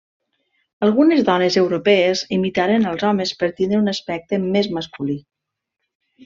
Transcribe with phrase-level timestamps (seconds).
[0.85, 5.19] Algunes dones europees imitaren als homes per tindre un aspecte més masculí.